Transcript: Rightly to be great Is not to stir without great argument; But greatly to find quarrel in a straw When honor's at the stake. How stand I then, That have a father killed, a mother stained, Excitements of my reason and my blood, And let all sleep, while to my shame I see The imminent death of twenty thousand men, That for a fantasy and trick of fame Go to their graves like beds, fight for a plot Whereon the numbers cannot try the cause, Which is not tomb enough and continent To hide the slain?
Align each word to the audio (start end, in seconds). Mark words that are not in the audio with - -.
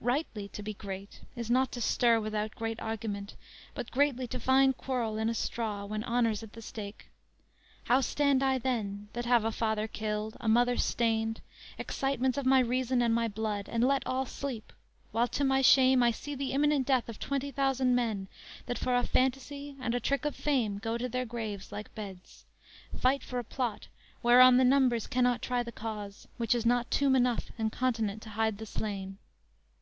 Rightly 0.00 0.48
to 0.48 0.62
be 0.62 0.74
great 0.74 1.20
Is 1.36 1.50
not 1.50 1.72
to 1.72 1.80
stir 1.80 2.20
without 2.20 2.54
great 2.56 2.78
argument; 2.80 3.36
But 3.74 3.90
greatly 3.90 4.26
to 4.28 4.40
find 4.40 4.76
quarrel 4.76 5.16
in 5.18 5.28
a 5.30 5.34
straw 5.34 5.84
When 5.86 6.04
honor's 6.04 6.42
at 6.42 6.52
the 6.52 6.60
stake. 6.60 7.08
How 7.84 8.00
stand 8.02 8.42
I 8.42 8.58
then, 8.58 9.08
That 9.14 9.24
have 9.24 9.44
a 9.44 9.52
father 9.52 9.86
killed, 9.86 10.36
a 10.40 10.48
mother 10.48 10.76
stained, 10.76 11.40
Excitements 11.78 12.36
of 12.36 12.44
my 12.44 12.60
reason 12.60 13.00
and 13.00 13.14
my 13.14 13.28
blood, 13.28 13.66
And 13.68 13.82
let 13.86 14.06
all 14.06 14.26
sleep, 14.26 14.72
while 15.12 15.28
to 15.28 15.44
my 15.44 15.62
shame 15.62 16.02
I 16.02 16.10
see 16.10 16.34
The 16.34 16.52
imminent 16.52 16.86
death 16.86 17.08
of 17.08 17.18
twenty 17.18 17.50
thousand 17.50 17.94
men, 17.94 18.28
That 18.66 18.78
for 18.78 18.94
a 18.96 19.04
fantasy 19.06 19.76
and 19.80 20.02
trick 20.02 20.24
of 20.26 20.34
fame 20.36 20.78
Go 20.78 20.98
to 20.98 21.08
their 21.10 21.26
graves 21.26 21.72
like 21.72 21.94
beds, 21.94 22.44
fight 22.98 23.22
for 23.22 23.38
a 23.38 23.44
plot 23.44 23.88
Whereon 24.22 24.56
the 24.58 24.64
numbers 24.64 25.06
cannot 25.06 25.40
try 25.42 25.62
the 25.62 25.72
cause, 25.72 26.26
Which 26.36 26.54
is 26.54 26.66
not 26.66 26.90
tomb 26.90 27.14
enough 27.16 27.50
and 27.58 27.72
continent 27.72 28.20
To 28.22 28.30
hide 28.30 28.58
the 28.58 28.66
slain? 28.66 29.18